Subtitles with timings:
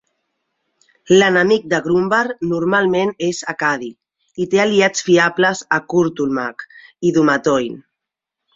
[1.15, 2.21] L'enemic de Grumbar
[2.53, 3.91] normalment és Akadi,
[4.45, 6.69] i té aliats fiables a Kurtulmak
[7.11, 7.81] i Dumathoin.